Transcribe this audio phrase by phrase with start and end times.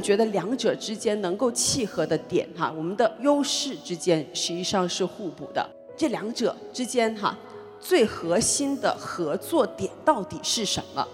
[0.00, 5.68] 觉得两者之间能够契合的点哈，我们的优势之间实际上是互补的。
[5.96, 7.36] 这两者之间哈，
[7.80, 11.06] 最核心的合作点到底是什么？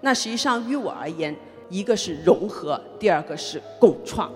[0.00, 1.34] 那实际上于我而言，
[1.68, 4.30] 一个是融合，第二个是共创。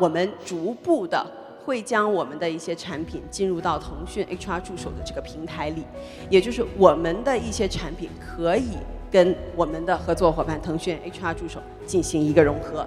[0.00, 1.24] 我们逐步的
[1.64, 5.84] 会将我们的一些产品进入到腾讯 HR 助手的这个平台里，
[6.28, 8.70] 也就是我们的一些产品可以
[9.14, 12.84] 跟我们的合作伙伴腾讯 HR 助手进行一个融合。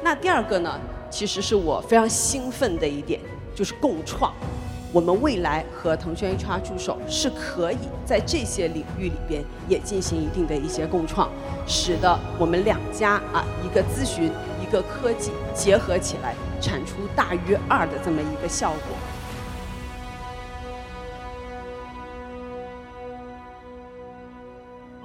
[0.00, 0.78] 那第二个呢，
[1.10, 3.20] 其实是我非常兴奋的一点，
[3.52, 4.32] 就是共创。
[4.92, 11.28] 我们未来和腾讯 HR 助手是可以在这些领域里边也进行一定的一些共创，
[11.66, 14.30] 使得我们两家啊一个咨询
[14.62, 18.96] 一个科技结合起来，产出大于二的这么一个效果。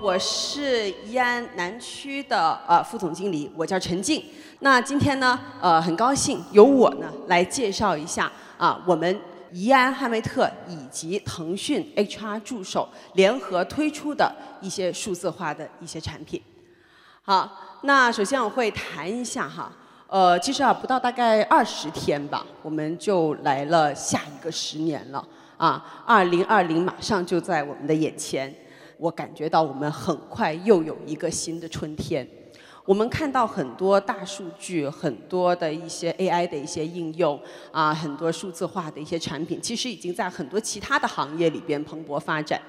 [0.01, 4.23] 我是宜安南区的呃副总经理，我叫陈静。
[4.61, 9.21] 那今天呢，呃很高兴由我呢来介绍一下啊我们。
[9.53, 16.41] 宜安汉威特以及腾讯 HR 助手联合推出的一些数字化的一些产品。
[17.21, 19.69] 好，那首先我会谈一下哈，
[20.07, 25.21] 呃，其实啊不到大概二十天吧，我们就来了下一个十年了
[25.57, 28.55] 啊，二零二零马上就在我们的眼前，
[29.01, 32.27] 我感觉到我们很快又有一个新的春天。
[32.85, 37.39] 我们看到很多大数据，很多的一些 AI 的一些应用
[37.71, 42.61] 啊，很多数字化的一些产品，其实已经在很多其他的行业里边蓬勃发展。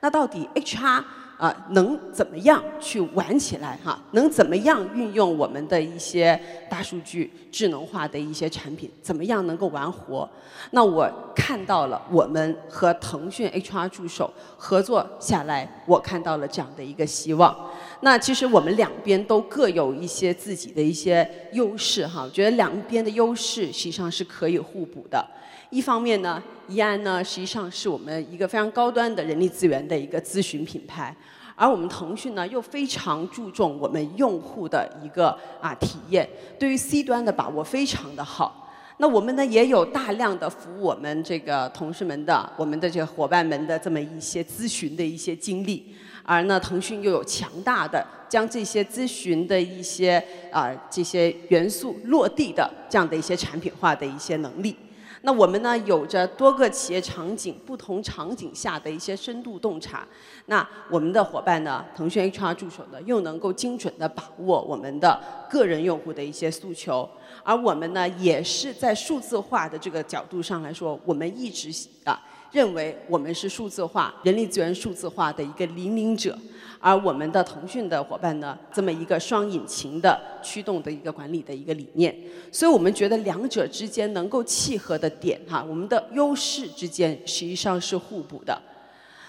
[0.00, 1.02] 那到底 HR？
[1.40, 3.98] 啊，能怎么样去玩起来哈？
[4.12, 6.38] 能怎么样运用我们的一些
[6.68, 8.90] 大数据、智能化的一些产品？
[9.00, 10.28] 怎么样能够玩活？
[10.72, 17.56] 那我看到了，我们和腾讯 HR 助手合作下来，我看到了这样的一个希望。
[18.02, 25.26] 那其实我们两边都各有一些自己的一些优势哈，我觉得两边的优势实际上是可以互补的。
[25.70, 31.14] 一方面呢，怡安呢实际上是我们一个非常高端的人力资源的一个咨询品牌，
[31.54, 35.28] 而我们腾讯呢又非常注重我们用户的一个
[35.60, 38.68] 啊体验，对于 C 端的把握非常的好。
[38.96, 45.94] 那我们呢也有大量的服务我们这个同事们的、我们的这个伙伴们的这么一些咨询的一些经历，
[46.24, 54.74] 而呢腾讯又有强大的将这些咨询的一些啊这些元素落地的这样的一些产品化的一些能力。
[55.22, 60.06] 那我们呢，有着多个企业场景、不同场景下的一些深度洞察。
[60.46, 65.20] 那我们的伙伴呢，腾讯 HR 助手呢，又能够精准的把握我们的
[65.50, 67.08] 个人用户的一些诉求。
[67.42, 71.70] 而我们呢，也是在数字化的这个角度上来说，我们一直
[72.04, 72.18] 啊
[72.52, 76.36] 认为我们是数字化、人力资源数字化的一个领领者。
[76.82, 82.16] 而我们的腾讯的伙伴呢，这么一个双引擎的驱动的一个管理的一个理念，
[82.50, 88.58] 所以我们觉得两者之间能够契合的点哈，我们的优势之间实际上是互补的。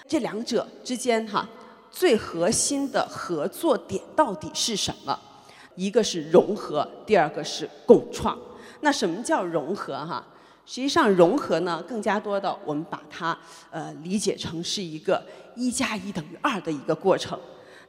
[0.08, 1.46] 这两者之间哈，
[1.92, 5.20] 最核心的合作点到底是什么？
[5.76, 8.38] 一个是融合，第二个是共创。
[8.80, 10.26] 那什么叫融合哈？
[10.72, 13.38] 实际上融合呢，更加多的我们把它
[13.72, 15.22] 呃理解成是一个
[15.54, 17.38] 一加一等于二的一个过程。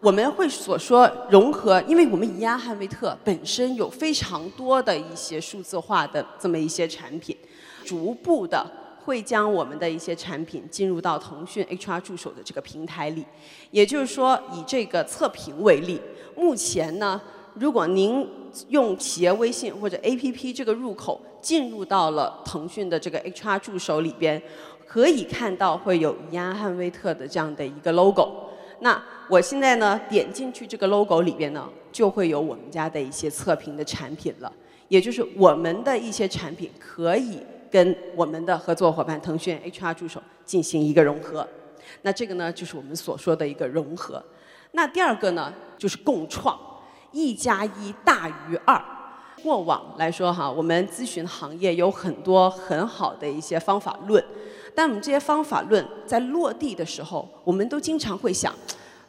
[0.01, 7.37] 我们会所说融合，因为我们宜安汉威特本身有非常多的一些数字化的这么一些产品，
[7.85, 8.67] 逐步的
[9.05, 13.25] 会将我们的一些产品进入到腾讯 HR 助手的这个平台里。
[13.71, 16.01] 也就是说，以这个测评为例，
[16.35, 17.23] 目前呢。
[17.55, 18.27] 如果您
[18.69, 24.41] 用企业微信或者 APP 这个入口进入到了腾讯的这个 HR 助手里边，
[24.87, 28.51] 可以看到会有怡安汉威特的这样的一个 logo。
[28.81, 34.53] 那我现在呢点进去这个 logo 里边呢，就会有我们家的一些测评的产品了，
[34.89, 37.39] 也就是我们的一些产品可以
[37.71, 41.47] 跟我们的合作伙伴腾讯 HR 助手进行一个融合。
[42.03, 44.23] 那这个呢就是我们所说的一个融合。
[44.73, 46.59] 那第二个呢就是共创。
[47.13, 48.83] 一加一大于二。
[49.43, 54.25] 过往来说哈，我们咨询行业有很多很好的一些方法论，
[54.73, 58.55] 但我们这些方法论在落地的时候，我们都经常会想，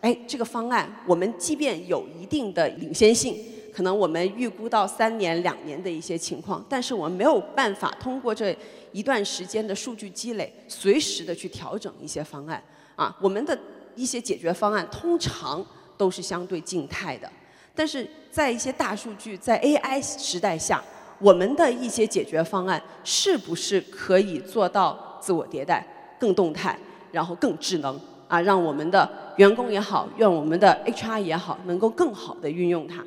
[0.01, 3.37] 哎，这个方案我们即便有一定的领先性，
[3.71, 8.57] 可能我们预估到三年、两年的一些情况，但是我们没有办法通过这
[8.91, 12.63] 一段时间的数据积累，随时的去调整一些方案
[12.95, 13.15] 啊。
[13.21, 13.55] 我们的
[13.95, 15.63] 一些解决方案通常
[15.95, 17.31] 都是相对静态的。
[17.75, 20.83] 但是在一些大数据、在 AI 时代下，
[21.19, 25.85] 我们的一些解决方案是不是可以做到自我迭代、
[26.19, 26.77] 更动态，
[27.11, 28.39] 然后更智能啊？
[28.41, 33.03] 让我们的员工也好，让我们的 HR 也好，能够更好的运用它。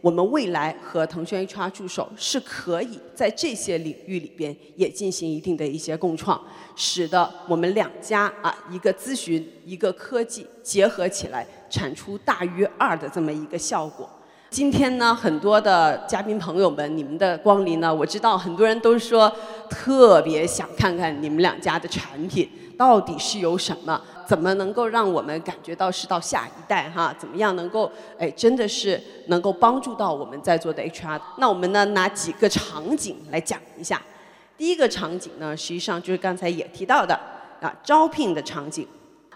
[0.00, 6.42] 我们未来和腾讯 HR 助手是可以在这些领域里边也进行一定的一些共创，
[6.74, 14.08] 使得我们两家啊一个咨询一个科技结合起来，产出大于二的这么一个效果。
[14.50, 19.32] 今天呢，很多的嘉宾朋友们，你们的光临呢，我知道很多人都说
[19.68, 24.00] 特别想看看你们两家的产品到底是有什么。
[24.26, 27.14] 怎么能够让我们感觉到是到下一代哈？
[27.16, 31.20] 怎么样能够哎，真的是能够帮助到我们在座的 HR？
[31.38, 34.02] 那我们呢拿几个场景来讲一下。
[34.58, 37.14] 第一个场景呢，实际上就是刚才也提到的
[37.60, 38.86] 啊，招聘的场景。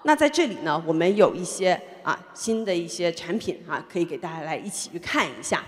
[0.04, 5.64] 那在这里呢，我们有一些啊新的一些产品啊，可以给大家来一起去看一下。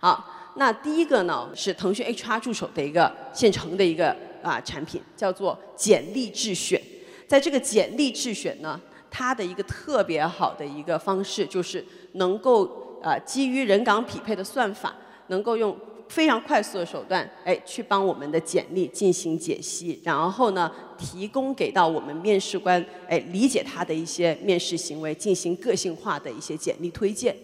[0.00, 6.80] 好，那第一个呢是腾讯 HR 助手的一个现成的一个啊产品，叫做简历智选。
[7.28, 8.80] 在这个简历智选呢，
[9.10, 14.94] 它的一个特别好的一个方式就是能够啊基于人岗匹配的算法，
[15.28, 15.76] 能够用
[16.08, 27.36] 非常快速的手段，哎，去帮我们的简历进行解析，然后呢，提供给到我们面试官，哎，理解他的一些面试行为，进行个性化的一些简历推荐。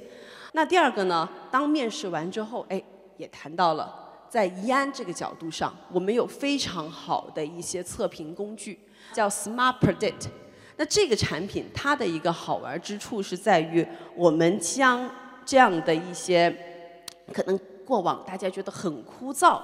[0.53, 2.83] 那第二个呢，当面试完之后，哎，
[3.17, 3.95] 也谈到了
[4.29, 8.79] 在宜安这个角度上，我们有非常好的一些测评工具。
[9.13, 10.27] 叫 Smart Predict，
[10.77, 15.09] 那这个产品它的一个好玩之处是在于，我们将
[15.45, 16.53] 这样的一些
[17.33, 19.61] 可能过往大家觉得很枯燥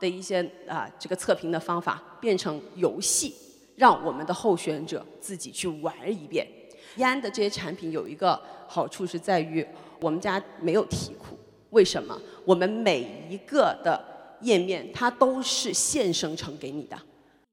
[0.00, 3.34] 的一些啊这个测评的方法变成游戏，
[3.76, 6.46] 让我们的候选者自己去玩一遍。
[6.96, 9.66] 易安的这些产品有一个好处是在于，
[10.00, 11.38] 我们家没有题库，
[11.70, 12.18] 为什么？
[12.44, 14.02] 我们每一个的
[14.40, 16.98] 页面它都是现生成给你的。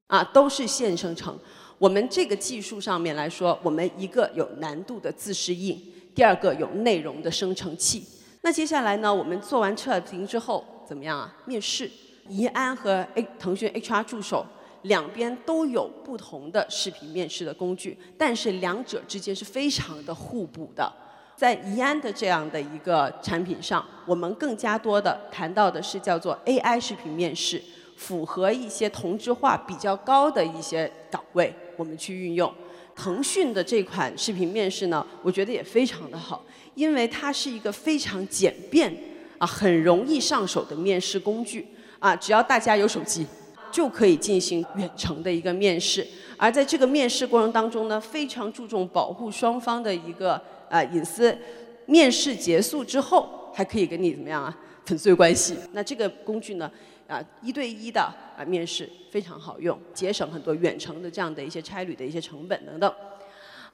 [0.08, 1.36] 啊，都是现生成。
[1.78, 5.76] 我们这个技术上面来说，我们一个有难度的自适应，
[6.14, 8.04] 第二个有内容的生成器。
[8.46, 11.34] 那接下来呢，我们做完测评之后怎么样啊？
[11.46, 11.90] 面试，
[12.28, 14.46] 宜安和 A 腾讯 HR 助手
[14.82, 20.88] 两边都有不同的视频面试的工具，但是两者之间是非常的互补的。
[21.34, 27.60] 在宜安的这样的一个产品上，我们更加多的谈到的是叫做 AI 视频面试。
[27.96, 32.54] 符合一些同质化比较高的一些岗位，我们去运用。
[32.96, 36.44] 腾讯的这款视频面试呢，我觉得也非常的好，
[36.74, 38.92] 因为它是一个非常简便
[39.36, 41.66] 啊，很容易上手的面试工具
[41.98, 43.26] 啊，只要大家有手机，
[43.70, 46.06] 就可以进行远程的一个面试。
[46.38, 50.40] 而在这个面试过程当中呢，非常注重保护双方的一个
[50.70, 51.36] 呃隐私。
[51.84, 54.58] 面试结束之后，还可以跟你怎么样啊？
[54.84, 55.54] 粉碎关系。
[55.72, 56.70] 那这个工具呢？
[57.08, 58.00] 啊，一对一的
[58.36, 62.92] 啊面试非常好用，节省很多远程的这样的一些差旅的一些成本等等。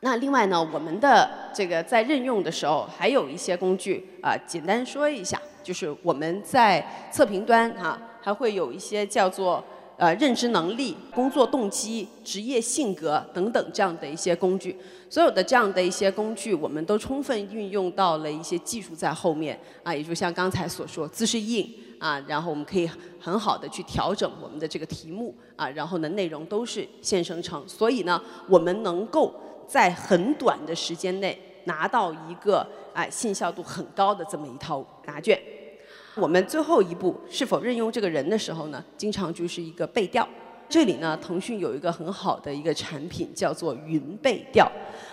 [0.01, 9.65] 那另外呢，我们的这个在任用的时候还有一些工具啊，简单说一下，就是我们在测评端啊，还会有一些叫做
[9.97, 14.77] 呃认知能力、工作动机、职业性格等等这样的一些工具。
[15.09, 21.73] 所有的这样的一些工具，我们都充分运用到了一些技术在后面啊，也就像刚才所说，姿势硬。
[22.03, 22.91] 啊，然后我们可以
[23.21, 29.33] 很好的去调整我们的这个题目啊，然后呢内容都是现生成，所以呢我们能够
[29.69, 35.41] 在很短的时间内拿到一个哎信效度很高的这么一套答卷。
[36.17, 40.29] 我们最后一步是否任用这个人的时候呢，经常就是一个背调。
[40.69, 44.69] 这里呢，腾讯有一个很好的一个产品叫做云背调。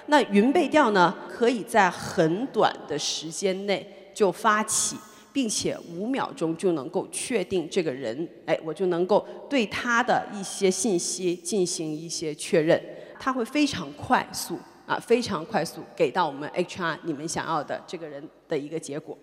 [0.07, 4.97] 那云背调呢，可以在很短的时间内就发起。
[5.31, 12.81] 并且五秒钟就能够确定这个人，哎，我就能够对他的一些信息进行一些确认，
[13.19, 19.17] 他会非常快速啊，非常快速给到我们 HR 你们想要的这个人的一个结果。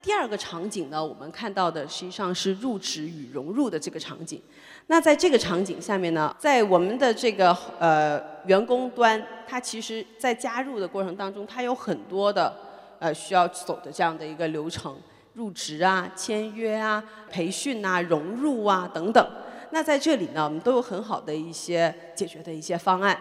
[0.00, 4.42] 第二个场景呢，我们看到的实际上是入职与融入的这个场景。
[4.88, 12.52] 那在这个场景下面呢，在我们的这个呃员工端，他其实在加入的过程当中，他有很多的
[12.98, 14.96] 呃需要走的这样的一个流程。
[15.34, 19.26] 入职啊、签约啊、培训啊、融入啊等等，
[19.70, 23.18] 那在这里呢，我们都有很好的一些解决的一些方案。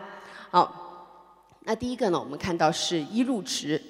[0.49, 1.17] 好，
[1.61, 3.81] 那第一个呢，我们看到是一入职，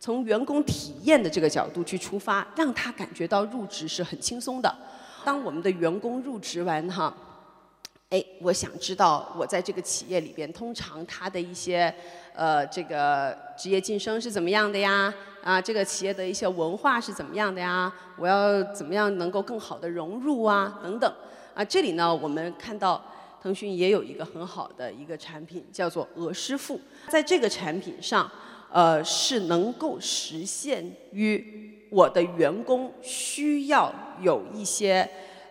[0.00, 4.74] 从员工体验的这个角度去出发，让他感觉到入职是很轻松的。
[5.24, 7.14] 当我们的员工入职完哈。
[8.10, 11.94] 哎，我想知道我在这个企业里边，通常他的一些
[12.34, 15.12] 呃这个职业晋升是怎么样的呀？
[15.42, 17.92] 啊，这个企业的一些文化是怎么样的呀？
[18.16, 20.80] 我要怎么样能够更好的融入啊？
[20.82, 21.14] 等等。
[21.52, 23.04] 啊，这里呢，我们看到
[23.42, 26.80] 腾讯也有一个很好的一个产品，叫做鹅师傅。
[27.08, 28.30] 在这个产品上，
[28.72, 35.06] 呃，是能够实现于我的员工需要有一些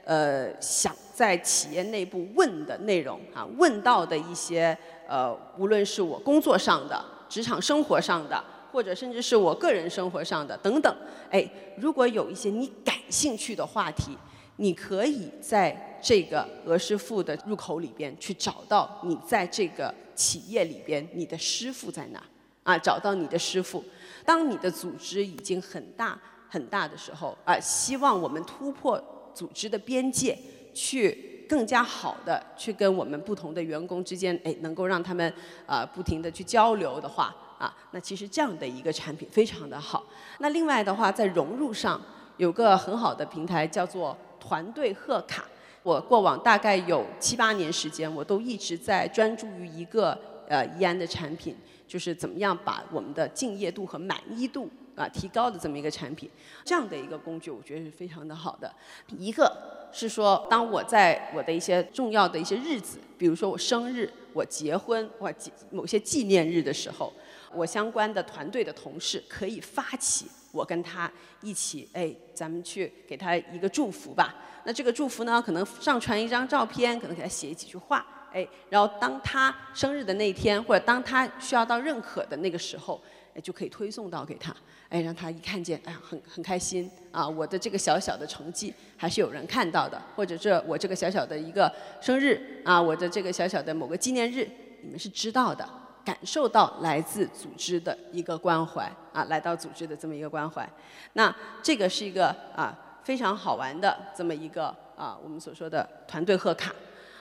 [0.08, 4.76] 呃想在企业内部问的内容啊，问到的一些
[5.08, 10.96] 呃，无论是我工作上的、职场生活上的，或者甚至是我个人生活上的等等，
[11.30, 11.48] 哎，
[11.78, 14.18] 如果有一些你感兴趣的话题。
[14.60, 22.20] 你可以在这个俄师傅的入口里边去找到你在这个企业里边你的师傅在哪
[22.64, 22.76] 啊？
[22.76, 23.84] 找到你的师傅。
[24.26, 29.00] 当你的组织已经很大很大的时候啊，希望我们突破
[29.38, 30.36] 组织的边界，
[30.74, 35.32] 去更加好的去跟我们不同的员工之间，哎，能够让他们
[35.68, 40.04] 啊不停的去交流的话啊，那其实这样的一个产品非常的好。
[40.40, 42.02] 那另外的话，在融入上
[42.38, 44.18] 有个很好的平台叫做。
[44.40, 45.44] 团队贺卡，
[45.84, 50.18] 我过往大概有七八年时间，我都一直在专注于一个
[50.48, 51.54] 呃怡安的产品，
[51.86, 56.30] 就是怎么样把我们的敬业度和满意度啊提高的这么一个产品。
[56.66, 58.70] 这样的一个工具，我觉得是非常的好的。
[59.18, 65.32] 一个是说，当我在我的一些重要的一些日子，比如说我生日、我结婚、我
[65.72, 67.14] 某些纪念日的时候，
[67.54, 70.26] 我相关的团队的同事可以发起。
[70.54, 71.12] 我跟他
[71.42, 74.34] 一起，哎，咱们去给他一个祝福吧。
[74.64, 83.00] 那这个祝福呢，可能上传一张照片，可能给他写几句话，哎，然后当他生日的那天，或者当他需要到认可的那个时候，
[83.42, 84.56] 就可以推送到给他，
[84.90, 94.50] 哎，让他一看见，哎，很很开心啊，我的这个小小的成绩还是有人看到的，或者这我这个小小的一个生日啊，我的这个小小的某个纪念日，
[94.82, 95.68] 你们是知道的。
[96.08, 100.66] 感受到来自组织的一个关怀啊，来到组织的这么一个关怀，
[101.12, 106.74] 那这个是一个啊非常好玩的这么一个啊我们所说的团队贺卡。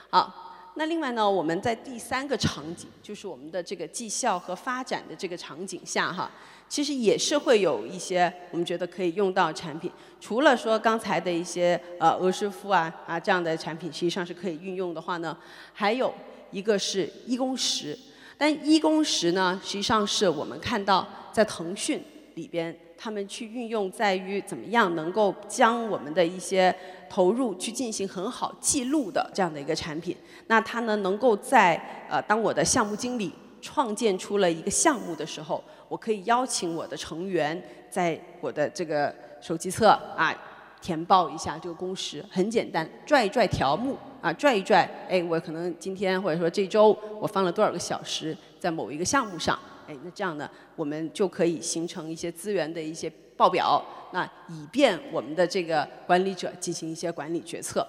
[0.09, 0.46] 好，
[0.77, 6.29] 那另外呢，我们在第三个场景，就是我们的这个绩效和发展的这个场景下哈，
[6.69, 9.91] 其实也是会有一些我们觉得可以用到产品。
[10.21, 15.35] 除了说刚才的一些呃俄师傅啊啊这样的产品，实际上是可以运用的话呢，
[15.73, 16.13] 还有
[16.51, 17.97] 一个是一工时。
[18.37, 21.99] 但一工时呢，实际上是我们看到在腾讯
[22.35, 26.75] 里边，他们去运用在于怎么样能够将我们的一些
[27.09, 30.15] 投入去进行很好记录的这样的一个产品。
[30.47, 31.75] 那它呢，能够在
[32.09, 40.35] 呃，当我的项目经理创建出了一个项目的时候，我可以邀请我的成员在我的这个手机侧啊。
[40.79, 57.87] 填报一下这个工时很简单，拽一拽条目啊，拽一拽，哎，我可能今天或者说这周我放了多少个小时在某一个项目上，哎，那这样呢，我们就可以形成一些资源的一些报表，那以便我们的这个管理者进行一些管理决策，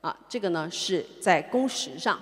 [0.00, 2.18] 啊，这个呢是在工时上。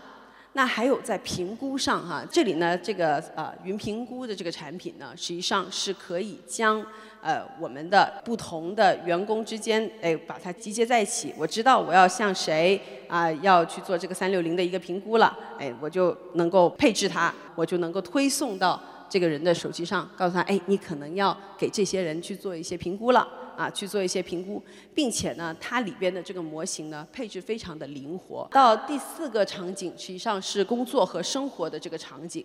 [0.53, 6.85] 那还有在评估上哈，这里呢，这个呃云评估的这个产品呢，实际上是可以将
[7.23, 11.33] 呃我们的不同的员工之间，哎，把它集结在一起。
[11.39, 23.29] 我知道我要向谁啊要去做这个三六零的一个评估了，哎，我就能够配置它，我就能够推送到这个人的手机上，告诉他，哎，你可能要给这些人去做一些评估了。
[23.57, 24.63] 啊，去做一些评估，
[24.95, 28.49] 并且呢，它里边的这个模型呢，配置非常的灵活。
[28.51, 32.43] 到第四个场景，实际上是工作和生活的这个场景。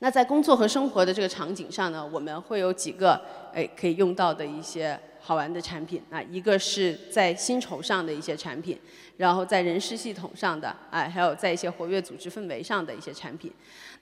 [0.00, 3.18] 那在工作和生活的这个场景上呢，我们会有几个
[3.54, 5.00] 哎可以用到的一些。
[5.26, 8.78] 好玩的产品啊，一个是在薪酬上的一些产品，
[9.16, 13.52] 然后在人事系统上的，哎，还有在一些活跃组织氛围上的一些产品。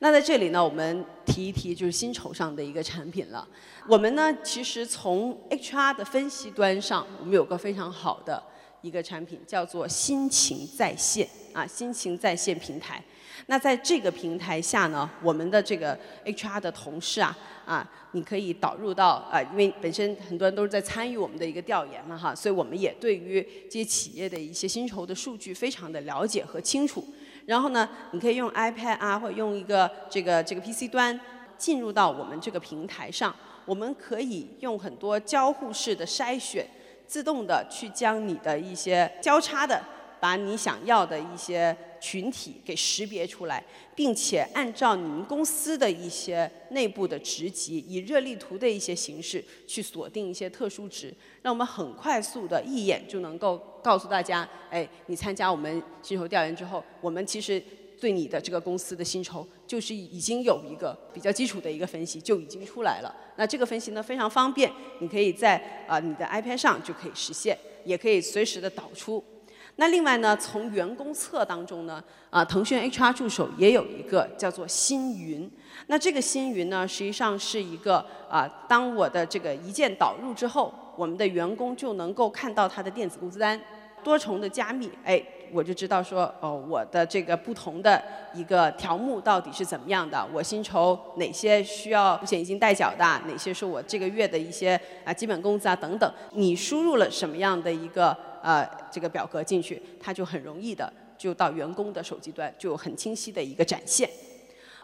[0.00, 3.48] 那在这里呢，我们提一提就是薪酬上的一个产品了。
[3.88, 8.42] 我们呢，其实从 HR 的分析端上，我们有个非常好的
[8.82, 13.02] 一个产品，叫做心情在线啊，心情在线平台。
[13.46, 17.36] 那在这个平台下呢，我们的这个 HR 的同事啊，
[17.66, 27.06] 啊，你可以导入到啊，因为本身很多人都是在参与我们的一个调研嘛哈，所以我们也对于这些企业的一些薪酬的数据非常的了解和清楚。
[27.44, 31.20] 然后呢，你可以用 iPad 啊，或者用一个这个这个 PC 端
[31.58, 33.34] 进入到我们这个平台上，
[33.66, 36.66] 我们可以用很多交互式的筛选，
[37.06, 39.78] 自动的去将你的一些交叉的。
[40.24, 43.62] 把你想要的一些群体给识别出来，
[43.94, 51.12] 并且按照你们公司的一些内部的职级，以热力图的一些形式去锁定一些特殊值，
[51.42, 57.62] 让我们很快速的一眼就能够告诉大家，哎，你参加我们薪酬调研之后，我们其实
[58.00, 63.14] 对你的这个公司的薪酬就是已经有一个比较基础的一个分析就已经出来了。
[63.36, 69.22] 那这个分析呢非常方便，你可以在啊你的 iPad 上就可以实现，也可以随时的导出。
[69.76, 75.50] 那另外呢，从员工侧当中呢，啊，腾讯 HR 助手也有一个叫做星云。
[75.88, 83.60] 那这个星云呢，实际上是一个啊，当我的这个一键导入之后，我们的员工就能够看到他的电子工资单，
[84.04, 85.20] 多重的加密，哎，
[85.52, 88.02] 我就知道说，哦，我的这个不同的
[88.34, 98.16] 一个条目到底是怎么样的，我薪酬哪些需要五险一金代缴的，哪些是我这个月的一些啊基本工资啊等等，你输入了什么样的一个。
[98.44, 104.06] 呃，这个表格进去，它就很容易的就到员工的手机端，就有很清晰的一个展现。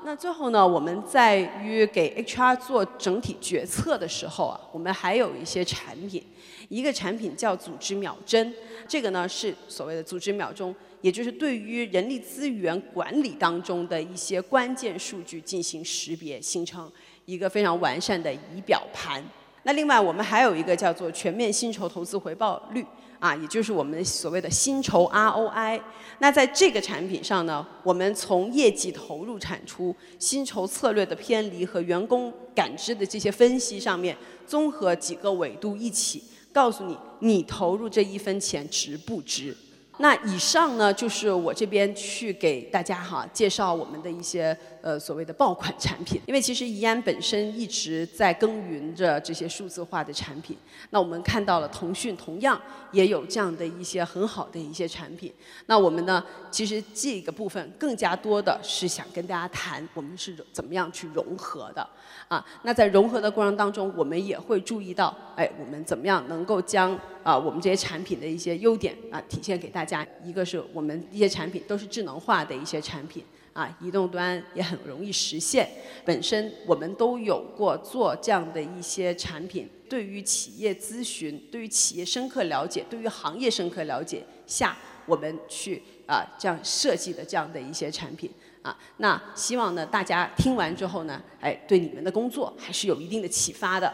[0.03, 6.25] 那最后呢，我们在于给 HR 做整体决策的时候啊，我们还有一些产品，
[6.69, 8.53] 一个产品叫组织秒针，
[8.89, 16.91] 这个呢是所谓的组织秒钟，也就是对于人力资源管理当中的一些关键数据进行识别，形成
[17.27, 19.23] 一个非常完善的仪表盘。
[19.63, 22.85] 那另外我们还有一个叫做全面薪酬投资回报率。
[23.21, 25.79] 啊，也就是我们所谓的薪酬 ROI。
[26.21, 39.55] 那在这个产品上呢，我们从业绩投入产出、薪酬策略的偏离和员工感知的这些分析上面，综合几个维度一起，告诉你你投入这一分钱值不值。
[40.01, 46.19] 那以上呢，就是我这边去给大家哈介绍我们的一些呃所谓的爆款产品。
[46.27, 50.57] 因为其实怡安本身一直在耕耘着这些数字化的产品。
[50.89, 52.59] 那我们看到了腾讯同样
[52.93, 55.31] 也有这样的一些很好的一些产品。
[55.67, 61.87] 那我们呢，其实这个部分更加多的是想跟大家谈我们是怎么样去融合的
[62.27, 62.43] 啊。
[62.63, 70.07] 那在融合的过程当中，我们也会注意到，哎，我们怎么样能够将啊我们这些产品的一些优点啊体现给大家家。
[70.25, 75.69] 一个是我们一些产品都是智能化的一些产品啊，移动端也很容易实现。
[76.05, 88.31] 本身我们都有过做这样的一些产品，对于企业咨询、对于企业深刻了解、对于行业深刻了解下，我们去啊这样设计的这样的一些产品
[88.63, 88.79] 啊。
[88.99, 93.93] 那希望呢大家听完之后呢，哎，对你们的工作还是有一定的启发的。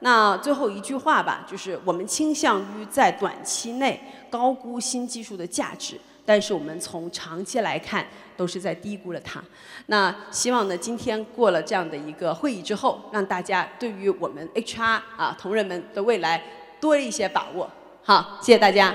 [0.00, 8.06] 那最后一句话吧，就是我们倾向于在短期内高估新技术的价值，但是我们从长期来看
[8.36, 9.42] 都是在低估了它。
[9.86, 16.42] 那希望呢，今天过了这样的一个会议之后，让大家对于我们 HR 啊同仁们的未来
[16.80, 17.68] 多一些把握。
[18.04, 18.94] 好，谢谢大家。